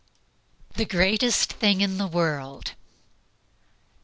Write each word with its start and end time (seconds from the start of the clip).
LOVE: 0.69 0.77
THE 0.77 0.85
GREATEST 0.85 1.53
THING 1.53 1.81
IN 1.81 1.99
THE 1.99 2.07
WORLD. 2.07 2.71